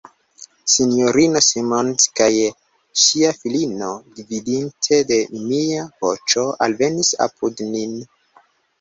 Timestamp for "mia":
5.45-5.87